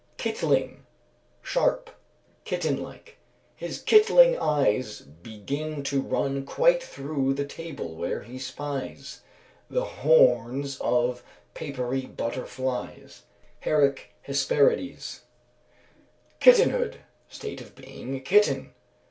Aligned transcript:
Kitling. 0.17 0.79
Sharp; 1.43 1.91
kitten 2.43 2.81
like. 2.81 3.17
"His 3.55 3.77
kitling 3.79 4.35
eyes 4.35 5.01
begin 5.01 5.83
to 5.83 6.01
run 6.01 6.43
Quite 6.43 6.81
through 6.81 7.35
the 7.35 7.45
table 7.45 7.93
where 7.93 8.23
he 8.23 8.39
spies 8.39 9.21
The 9.69 9.85
horns 9.85 10.79
of 10.81 11.21
paperie 11.53 12.07
butterflys." 12.07 13.21
HERRICK, 13.59 14.09
Hesperides. 14.23 15.21
Kittenhood. 16.39 17.01
State 17.29 17.61
of 17.61 17.75
being 17.75 18.15
a 18.15 18.19
kitten. 18.21 18.73